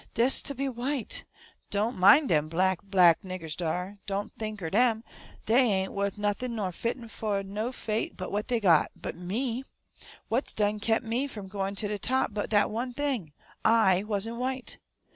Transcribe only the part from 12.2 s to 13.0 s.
but dat one